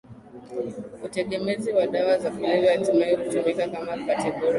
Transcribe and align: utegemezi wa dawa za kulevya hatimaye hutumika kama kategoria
utegemezi 1.05 1.71
wa 1.71 1.87
dawa 1.87 2.19
za 2.19 2.31
kulevya 2.31 2.71
hatimaye 2.71 3.15
hutumika 3.15 3.67
kama 3.67 3.97
kategoria 4.07 4.49